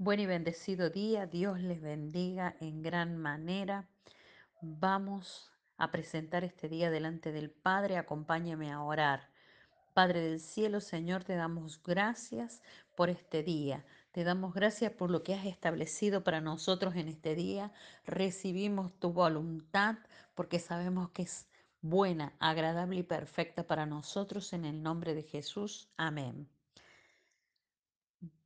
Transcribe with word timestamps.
Buen 0.00 0.20
y 0.20 0.26
bendecido 0.26 0.90
día, 0.90 1.26
Dios 1.26 1.60
les 1.60 1.82
bendiga 1.82 2.54
en 2.60 2.82
gran 2.82 3.16
manera. 3.16 3.88
Vamos 4.60 5.50
a 5.76 5.90
presentar 5.90 6.44
este 6.44 6.68
día 6.68 6.88
delante 6.88 7.32
del 7.32 7.50
Padre, 7.50 7.96
acompáñame 7.96 8.70
a 8.70 8.80
orar. 8.80 9.28
Padre 9.94 10.20
del 10.20 10.38
cielo, 10.38 10.80
Señor, 10.80 11.24
te 11.24 11.34
damos 11.34 11.82
gracias 11.82 12.62
por 12.94 13.10
este 13.10 13.42
día. 13.42 13.84
Te 14.12 14.22
damos 14.22 14.54
gracias 14.54 14.92
por 14.92 15.10
lo 15.10 15.24
que 15.24 15.34
has 15.34 15.46
establecido 15.46 16.22
para 16.22 16.40
nosotros 16.40 16.94
en 16.94 17.08
este 17.08 17.34
día. 17.34 17.72
Recibimos 18.06 18.92
tu 19.00 19.12
voluntad 19.12 19.96
porque 20.36 20.60
sabemos 20.60 21.10
que 21.10 21.22
es 21.22 21.48
buena, 21.80 22.36
agradable 22.38 23.00
y 23.00 23.02
perfecta 23.02 23.66
para 23.66 23.84
nosotros 23.84 24.52
en 24.52 24.64
el 24.64 24.80
nombre 24.80 25.14
de 25.14 25.24
Jesús. 25.24 25.88
Amén. 25.96 26.48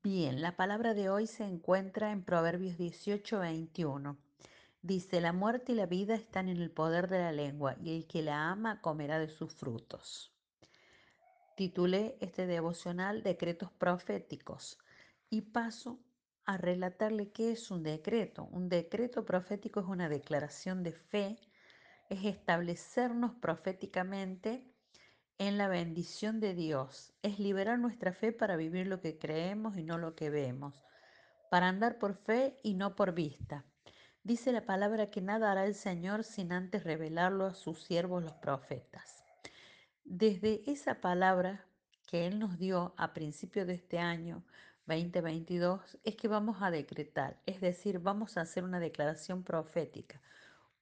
Bien, 0.05 0.43
la 0.43 0.57
palabra 0.57 0.95
de 0.95 1.09
hoy 1.11 1.29
se 1.29 1.45
encuentra 1.45 2.11
en 2.11 2.25
Proverbios 2.25 2.77
18, 2.77 3.39
21. 3.39 4.17
Dice, 4.83 5.21
la 5.21 5.33
muerte 5.33 5.71
y 5.71 5.75
la 5.77 5.87
vida 5.87 6.17
están 6.17 6.49
en 6.49 6.57
el 6.57 6.73
poder 6.73 7.07
de 7.07 7.21
la 7.21 7.31
lengua, 7.31 7.77
y 7.81 7.95
el 7.95 8.09
que 8.09 8.21
la 8.21 8.51
ama 8.51 8.81
comerá 8.81 9.21
de 9.21 9.29
sus 9.29 9.55
frutos. 9.55 10.35
Titulé 11.57 12.17
este 12.21 12.49
devocional 12.49 13.23
Decretos 13.23 13.71
Proféticos 13.71 14.77
y 15.31 15.43
paso 15.43 16.01
a 16.47 16.57
relatarle 16.57 17.31
qué 17.31 17.53
es 17.53 17.71
un 17.71 17.85
decreto. 17.85 18.49
Un 18.51 18.69
decreto 18.69 19.25
profético 19.25 19.79
es 19.79 19.87
una 19.87 20.09
declaración 20.09 20.83
de 20.83 20.95
fe, 20.95 21.39
es 22.09 22.25
establecernos 22.25 23.37
proféticamente 23.37 24.72
en 25.49 25.59
la 25.59 25.67
bendición 25.67 26.39
de 26.39 26.55
Dios, 26.55 27.13
es 27.23 27.41
liberar 27.41 27.77
nuestra 27.77 28.13
fe 28.13 28.31
para 28.31 28.55
vivir 28.55 28.87
lo 28.87 29.01
que 29.01 29.19
creemos 29.19 29.77
y 29.77 29.83
no 29.83 29.99
lo 29.99 30.15
que 30.15 30.31
vemos, 30.31 30.85
para 31.51 31.67
andar 31.67 31.99
por 31.99 32.15
fe 32.15 32.57
y 32.63 32.75
no 32.75 32.95
por 32.95 33.13
vista. 33.13 33.65
Dice 34.23 34.53
la 34.53 34.65
palabra 34.67 35.11
que 35.11 35.21
nada 35.21 35.51
hará 35.51 35.67
el 35.67 35.75
Señor 35.75 36.23
sin 36.23 36.53
antes 36.53 36.85
revelarlo 36.85 37.45
a 37.45 37.55
sus 37.55 37.83
siervos 37.83 38.23
los 38.23 38.35
profetas. 38.35 39.25
Desde 40.05 40.63
esa 40.71 41.01
palabra 41.01 41.67
que 42.07 42.29
Él 42.29 42.39
nos 42.39 42.57
dio 42.57 42.95
a 42.97 43.13
principio 43.13 43.67
de 43.67 43.75
este 43.75 43.99
año 43.99 44.45
2022 44.87 45.99
es 46.05 46.15
que 46.15 46.29
vamos 46.29 46.59
a 46.61 46.71
decretar, 46.71 47.41
es 47.47 47.61
decir, 47.61 47.99
vamos 47.99 48.37
a 48.37 48.43
hacer 48.43 48.63
una 48.63 48.79
declaración 48.79 49.43
profética. 49.43 50.23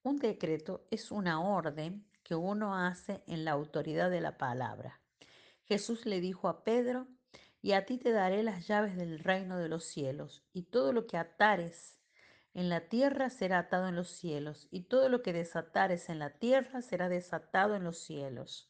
Un 0.02 0.19
decreto 0.19 0.86
es 0.91 1.11
una 1.11 1.41
orden 1.41 2.05
que 2.23 2.35
uno 2.35 2.77
hace 2.77 3.23
en 3.27 3.45
la 3.45 3.53
autoridad 3.53 4.11
de 4.11 4.21
la 4.21 4.39
palabra. 4.39 5.01
Jesús 5.65 6.07
le 6.07 6.21
dijo 6.21 6.49
a 6.49 6.65
Pedro, 6.65 7.07
y 7.63 7.73
a 7.73 7.85
ti 7.85 7.99
te 7.99 8.11
daré 8.11 8.43
las 8.43 8.67
llaves 8.67 8.97
del 8.97 9.19
reino 9.19 9.59
de 9.59 9.69
los 9.69 9.85
cielos, 9.85 10.43
y 10.53 10.63
todo 10.63 10.93
lo 10.93 11.07
que 11.07 11.17
atares 11.17 11.98
en 12.55 12.69
la 12.69 12.89
tierra 12.89 13.31
será 13.31 13.61
atado 13.61 13.87
en 13.87 13.97
los 13.97 14.09
cielos, 14.09 14.67
y 14.71 14.85
todo 14.85 15.09
lo 15.09 15.23
que 15.23 15.33
desatares 15.33 16.09
en 16.09 16.19
la 16.19 16.31
tierra 16.31 16.83
será 16.83 17.09
desatado 17.09 17.77
en 17.77 17.85
los 17.85 17.98
cielos. 17.98 18.69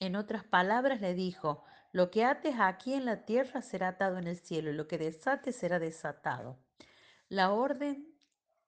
En 0.00 0.16
otras 0.16 0.44
palabras 0.44 1.00
le 1.00 1.14
dijo, 1.14 1.64
lo 1.92 2.10
que 2.10 2.24
ates 2.24 2.56
aquí 2.58 2.94
en 2.94 3.04
la 3.04 3.24
tierra 3.24 3.62
será 3.62 3.88
atado 3.88 4.18
en 4.18 4.26
el 4.26 4.36
cielo, 4.36 4.70
y 4.70 4.74
lo 4.74 4.88
que 4.88 4.98
desates 4.98 5.56
será 5.56 5.78
desatado. 5.78 6.58
La 7.28 7.52
orden, 7.52 8.12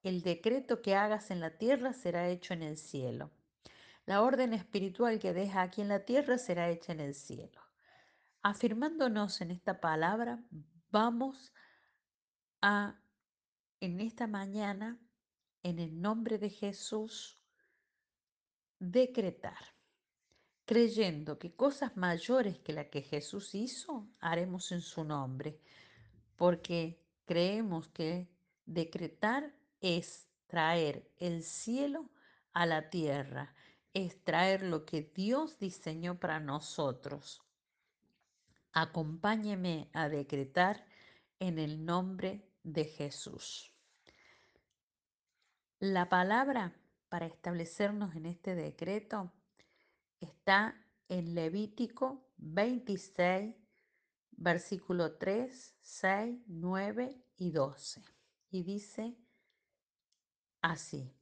el 0.02 0.22
decreto 0.22 0.80
que 0.80 0.94
hagas 0.94 1.30
en 1.30 1.40
la 1.40 1.58
tierra 1.58 1.92
será 1.92 2.28
hecho 2.28 2.54
en 2.54 2.62
el 2.62 2.78
cielo. 2.78 3.30
La 4.06 4.22
orden 4.22 4.52
espiritual 4.52 5.18
que 5.18 5.32
deja 5.32 5.62
aquí 5.62 5.80
en 5.80 5.88
la 5.88 6.04
tierra 6.04 6.36
será 6.38 6.68
hecha 6.68 6.92
en 6.92 7.00
el 7.00 7.14
cielo. 7.14 7.60
Afirmándonos 8.42 9.40
en 9.40 9.50
esta 9.50 9.80
palabra, 9.80 10.44
vamos 10.90 11.54
a, 12.60 13.00
en 13.80 14.00
esta 14.00 14.26
mañana, 14.26 14.98
en 15.62 15.78
el 15.78 16.00
nombre 16.00 16.38
de 16.38 16.50
Jesús, 16.50 17.42
decretar, 18.78 19.74
creyendo 20.66 21.38
que 21.38 21.54
cosas 21.54 21.96
mayores 21.96 22.58
que 22.58 22.74
la 22.74 22.90
que 22.90 23.00
Jesús 23.00 23.54
hizo, 23.54 24.06
haremos 24.20 24.72
en 24.72 24.82
su 24.82 25.04
nombre, 25.04 25.58
porque 26.36 27.02
creemos 27.24 27.88
que 27.88 28.28
decretar 28.66 29.54
es 29.80 30.28
traer 30.46 31.10
el 31.16 31.42
cielo 31.42 32.10
a 32.52 32.66
la 32.66 32.90
tierra, 32.90 33.54
es 33.94 34.22
traer 34.24 34.62
lo 34.62 34.84
que 34.84 35.02
Dios 35.02 35.58
diseñó 35.58 36.18
para 36.18 36.40
nosotros. 36.40 37.40
Acompáñeme 38.72 39.88
a 39.92 40.08
decretar 40.08 40.84
en 41.38 41.60
el 41.60 41.84
nombre 41.84 42.50
de 42.64 42.84
Jesús. 42.84 43.72
La 45.78 46.08
palabra 46.08 46.74
para 47.08 47.26
establecernos 47.26 48.16
en 48.16 48.26
este 48.26 48.56
decreto 48.56 49.32
está 50.18 50.84
en 51.08 51.34
Levítico 51.34 52.26
26, 52.38 53.54
versículo 54.32 55.16
3, 55.16 55.76
6, 55.80 56.40
9 56.46 57.24
y 57.36 57.50
12. 57.52 58.02
Y 58.50 58.62
dice 58.64 59.16
así, 60.62 61.12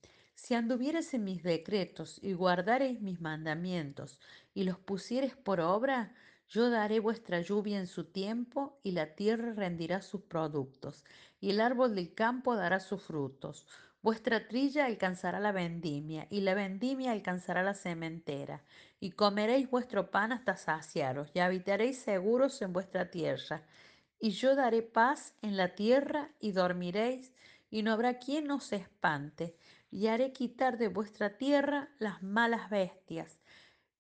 si 0.43 0.55
anduvieres 0.55 1.15
en 1.15 1.23
mis 1.23 1.45
decretos 1.45 2.19
y 2.21 2.33
guardareis 2.33 3.01
mis 3.01 3.21
mandamientos 3.21 4.19
y 4.55 4.65
los 4.65 4.77
pusieres 4.77 5.37
por 5.37 5.61
obra, 5.61 6.17
yo 6.49 6.69
daré 6.69 6.99
vuestra 6.99 7.41
lluvia 7.41 7.79
en 7.79 7.87
su 7.87 8.07
tiempo 8.07 8.77
y 8.83 8.91
la 8.91 9.15
tierra 9.15 9.53
rendirá 9.53 10.03
sus 10.03 10.23
productos 10.23 11.05
y 11.41 11.51
el 11.51 11.61
árbol 11.61 11.95
del 11.95 12.13
campo 12.13 12.57
dará 12.57 12.81
sus 12.81 13.05
frutos. 13.05 13.69
Vuestra 14.03 14.49
trilla 14.49 14.87
alcanzará 14.87 15.39
la 15.39 15.53
vendimia 15.53 16.27
y 16.29 16.41
la 16.41 16.55
vendimia 16.55 17.13
alcanzará 17.13 17.63
la 17.63 17.75
sementera 17.75 18.65
y 18.99 19.13
comeréis 19.13 19.71
vuestro 19.71 20.11
pan 20.11 20.33
hasta 20.33 20.57
saciaros 20.57 21.31
y 21.35 21.39
habitaréis 21.39 21.99
seguros 21.99 22.61
en 22.63 22.73
vuestra 22.73 23.13
tierra. 23.13 23.63
Y 24.19 24.31
yo 24.31 24.57
daré 24.57 24.83
paz 24.83 25.35
en 25.41 25.57
la 25.57 25.77
tierra 25.77 26.31
y 26.41 26.51
dormiréis 26.51 27.33
y 27.71 27.85
no 27.85 27.93
habrá 27.93 28.19
quien 28.19 28.51
os 28.51 28.73
espante 28.73 29.55
y 29.93 30.09
haré 30.09 30.33
quitar 30.33 30.79
de 30.79 30.89
vuestra 30.89 31.37
tierra 31.37 31.91
las 32.01 32.23
malas 32.23 32.71
bestias 32.71 33.39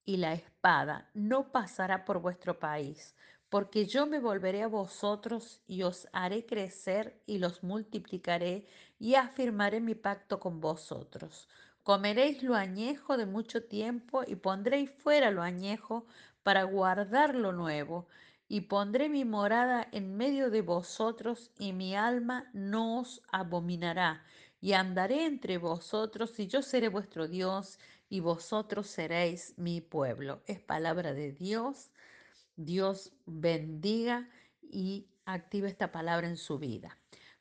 y 0.04 0.16
la 0.16 0.32
espada 0.32 1.10
no 1.14 1.52
pasará 1.52 2.04
por 2.04 2.20
vuestro 2.20 2.58
país, 2.58 3.14
porque 3.48 3.86
yo 3.86 4.06
me 4.06 4.18
volveré 4.18 4.62
a 4.62 4.68
vosotros 4.68 5.60
y 5.66 5.82
os 5.82 6.08
haré 6.12 6.46
crecer 6.46 7.22
y 7.26 7.38
los 7.38 7.62
multiplicaré 7.62 8.66
y 8.98 9.14
afirmaré 9.14 9.80
mi 9.80 9.94
pacto 9.94 10.40
con 10.40 10.60
vosotros. 10.60 11.48
Comeréis 11.82 12.42
lo 12.42 12.54
añejo 12.54 13.16
de 13.16 13.26
mucho 13.26 13.64
tiempo 13.64 14.22
y 14.26 14.36
pondréis 14.36 14.90
fuera 14.90 15.30
lo 15.30 15.42
añejo 15.42 16.06
para 16.42 16.62
guardar 16.62 17.34
lo 17.34 17.52
nuevo. 17.52 18.06
Y 18.48 18.62
pondré 18.62 19.08
mi 19.08 19.24
morada 19.24 19.88
en 19.92 20.16
medio 20.16 20.50
de 20.50 20.62
vosotros 20.62 21.50
y 21.58 21.72
mi 21.72 21.96
alma 21.96 22.50
no 22.52 23.00
os 23.00 23.22
abominará. 23.32 24.24
Y 24.62 24.74
andaré 24.74 25.26
entre 25.26 25.58
vosotros 25.58 26.38
y 26.38 26.46
yo 26.46 26.62
seré 26.62 26.86
vuestro 26.86 27.26
Dios 27.26 27.80
y 28.08 28.20
vosotros 28.20 28.86
seréis 28.86 29.54
mi 29.58 29.80
pueblo. 29.80 30.40
Es 30.46 30.60
palabra 30.60 31.12
de 31.12 31.32
Dios. 31.32 31.90
Dios 32.54 33.12
bendiga 33.26 34.30
y 34.62 35.08
active 35.24 35.66
esta 35.68 35.90
palabra 35.90 36.28
en 36.28 36.36
su 36.36 36.60
vida. 36.60 36.96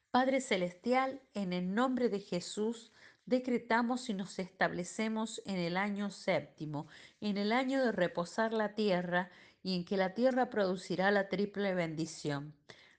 Padre 0.09 0.41
Celestial, 0.41 1.21
en 1.35 1.53
el 1.53 1.75
nombre 1.75 2.09
de 2.09 2.21
Jesús, 2.21 2.91
decretamos 3.27 4.09
y 4.09 4.15
nos 4.15 4.39
establecemos 4.39 5.43
en 5.45 5.57
el 5.57 5.77
año 5.77 6.09
séptimo, 6.09 6.87
en 7.21 7.37
el 7.37 7.51
año 7.51 7.85
de 7.85 7.91
reposar 7.91 8.51
la 8.51 8.73
tierra 8.73 9.29
y 9.61 9.75
en 9.75 9.85
que 9.85 9.95
la 9.95 10.15
tierra 10.15 10.49
producirá 10.49 11.11
la 11.11 11.29
triple 11.29 11.75
bendición. 11.75 12.55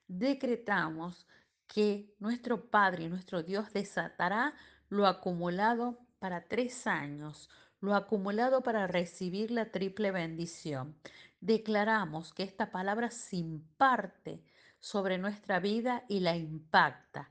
Decretamos 0.07 1.27
que 1.67 2.13
nuestro 2.19 2.69
Padre 2.69 3.03
y 3.03 3.09
nuestro 3.09 3.43
Dios 3.43 3.71
desatará 3.73 4.53
lo 4.89 5.07
acumulado 5.07 5.99
para 6.19 6.47
tres 6.47 6.87
años, 6.87 7.49
lo 7.79 7.95
acumulado 7.95 8.63
para 8.63 8.87
recibir 8.87 9.51
la 9.51 9.71
triple 9.71 10.11
bendición. 10.11 10.95
Declaramos 11.41 12.33
que 12.33 12.43
esta 12.43 12.71
palabra 12.71 13.11
se 13.11 13.37
imparte 13.37 14.43
sobre 14.79 15.17
nuestra 15.17 15.59
vida 15.59 16.03
y 16.07 16.19
la 16.19 16.35
impacta 16.35 17.29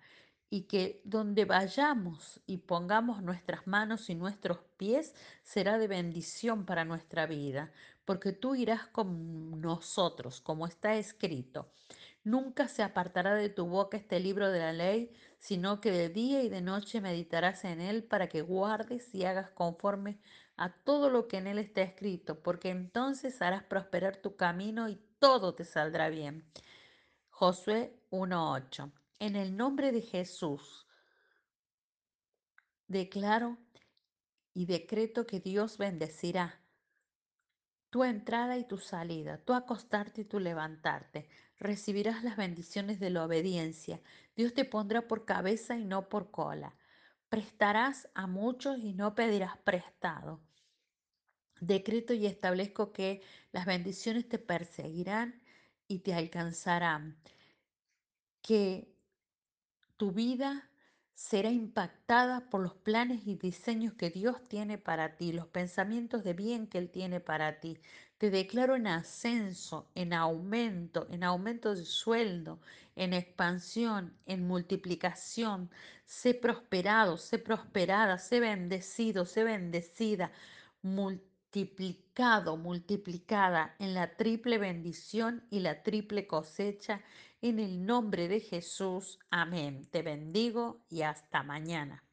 y 0.50 0.64
que 0.64 1.00
donde 1.04 1.46
vayamos 1.46 2.42
y 2.46 2.58
pongamos 2.58 3.22
nuestras 3.22 3.66
manos 3.66 4.10
y 4.10 4.14
nuestros 4.14 4.58
pies 4.76 5.14
será 5.42 5.78
de 5.78 5.88
bendición 5.88 6.66
para 6.66 6.84
nuestra 6.84 7.24
vida, 7.24 7.72
porque 8.04 8.32
tú 8.32 8.54
irás 8.54 8.86
con 8.88 9.62
nosotros, 9.62 10.42
como 10.42 10.66
está 10.66 10.96
escrito. 10.96 11.72
Nunca 12.24 12.68
se 12.68 12.82
apartará 12.82 13.34
de 13.34 13.48
tu 13.48 13.66
boca 13.66 13.96
este 13.96 14.20
libro 14.20 14.50
de 14.50 14.60
la 14.60 14.72
ley, 14.72 15.12
sino 15.38 15.80
que 15.80 15.90
de 15.90 16.08
día 16.08 16.42
y 16.42 16.48
de 16.48 16.60
noche 16.60 17.00
meditarás 17.00 17.64
en 17.64 17.80
él 17.80 18.04
para 18.04 18.28
que 18.28 18.42
guardes 18.42 19.12
y 19.14 19.24
hagas 19.24 19.50
conforme 19.50 20.20
a 20.56 20.72
todo 20.72 21.10
lo 21.10 21.26
que 21.26 21.38
en 21.38 21.48
él 21.48 21.58
está 21.58 21.82
escrito, 21.82 22.40
porque 22.42 22.70
entonces 22.70 23.42
harás 23.42 23.64
prosperar 23.64 24.18
tu 24.18 24.36
camino 24.36 24.88
y 24.88 25.00
todo 25.18 25.54
te 25.54 25.64
saldrá 25.64 26.08
bien. 26.08 26.44
Josué 27.30 27.98
1.8. 28.10 28.92
En 29.18 29.34
el 29.34 29.56
nombre 29.56 29.90
de 29.90 30.02
Jesús, 30.02 30.86
declaro 32.86 33.58
y 34.54 34.66
decreto 34.66 35.26
que 35.26 35.40
Dios 35.40 35.78
bendecirá 35.78 36.60
tu 37.90 38.04
entrada 38.04 38.56
y 38.56 38.64
tu 38.64 38.78
salida, 38.78 39.38
tu 39.38 39.52
acostarte 39.52 40.22
y 40.22 40.24
tu 40.24 40.40
levantarte. 40.40 41.28
Recibirás 41.62 42.24
las 42.24 42.36
bendiciones 42.36 42.98
de 42.98 43.10
la 43.10 43.24
obediencia. 43.24 44.00
Dios 44.34 44.52
te 44.52 44.64
pondrá 44.64 45.06
por 45.06 45.24
cabeza 45.24 45.76
y 45.76 45.84
no 45.84 46.08
por 46.08 46.32
cola. 46.32 46.74
Prestarás 47.28 48.08
a 48.14 48.26
muchos 48.26 48.78
y 48.78 48.94
no 48.94 49.14
pedirás 49.14 49.56
prestado. 49.58 50.40
Decreto 51.60 52.14
y 52.14 52.26
establezco 52.26 52.92
que 52.92 53.22
las 53.52 53.64
bendiciones 53.64 54.28
te 54.28 54.40
perseguirán 54.40 55.40
y 55.86 56.00
te 56.00 56.14
alcanzarán. 56.14 57.16
Que 58.40 58.92
tu 59.96 60.10
vida 60.10 60.68
será 61.22 61.50
impactada 61.50 62.50
por 62.50 62.62
los 62.62 62.74
planes 62.74 63.28
y 63.28 63.36
diseños 63.36 63.94
que 63.94 64.10
Dios 64.10 64.36
tiene 64.48 64.76
para 64.76 65.16
ti, 65.16 65.32
los 65.32 65.46
pensamientos 65.46 66.24
de 66.24 66.34
bien 66.34 66.66
que 66.66 66.78
Él 66.78 66.90
tiene 66.90 67.20
para 67.20 67.60
ti. 67.60 67.78
Te 68.18 68.28
declaro 68.30 68.74
en 68.74 68.88
ascenso, 68.88 69.88
en 69.94 70.14
aumento, 70.14 71.06
en 71.10 71.22
aumento 71.22 71.76
de 71.76 71.84
sueldo, 71.84 72.60
en 72.96 73.14
expansión, 73.14 74.12
en 74.26 74.48
multiplicación. 74.48 75.70
Sé 76.04 76.34
prosperado, 76.34 77.16
sé 77.16 77.38
prosperada, 77.38 78.18
sé 78.18 78.40
bendecido, 78.40 79.24
sé 79.24 79.44
bendecida, 79.44 80.32
multiplicado, 80.82 82.56
multiplicada 82.56 83.76
en 83.78 83.94
la 83.94 84.16
triple 84.16 84.58
bendición 84.58 85.44
y 85.50 85.60
la 85.60 85.84
triple 85.84 86.26
cosecha 86.26 87.00
en 87.42 87.58
el 87.58 87.84
nombre 87.84 88.28
de 88.28 88.40
Jesús, 88.40 89.18
amén. 89.30 89.88
Te 89.90 90.02
bendigo 90.02 90.80
y 90.88 91.02
hasta 91.02 91.42
mañana. 91.42 92.04